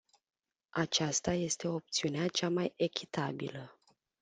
[0.71, 3.79] Aceasta este opțiunea cea mai echitabilă.